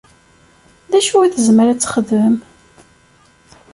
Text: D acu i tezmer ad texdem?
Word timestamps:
D 0.91 0.93
acu 0.99 1.15
i 1.21 1.29
tezmer 1.31 1.67
ad 1.69 1.79
texdem? 1.79 2.35